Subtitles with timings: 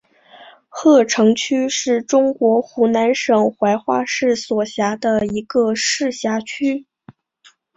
[0.67, 6.87] 鹤城区是中国湖南省怀化市所辖的一个市辖区。